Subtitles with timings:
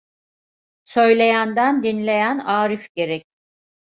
[0.83, 3.25] Söyleyenden dinleyen arif gerek.